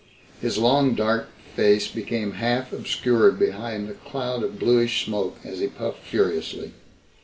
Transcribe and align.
His 0.41 0.57
long 0.57 0.95
dark 0.95 1.27
face 1.55 1.87
became 1.87 2.31
half 2.31 2.73
obscured 2.73 3.37
behind 3.37 3.87
a 3.87 3.93
cloud 3.93 4.41
of 4.41 4.57
bluish 4.57 5.05
smoke 5.05 5.37
as 5.45 5.59
he 5.59 5.67
puffed 5.67 6.03
furiously. 6.03 6.71